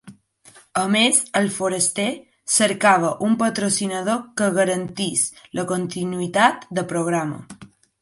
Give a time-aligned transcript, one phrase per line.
[0.83, 2.07] A més, ‘El foraster’
[2.55, 5.29] cercava un patrocinador que garantís
[5.61, 7.43] la continuïtat de programa.